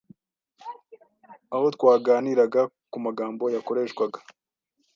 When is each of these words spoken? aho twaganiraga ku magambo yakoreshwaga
aho 1.53 1.65
twaganiraga 1.75 2.61
ku 2.91 2.97
magambo 3.05 3.43
yakoreshwaga 3.55 4.19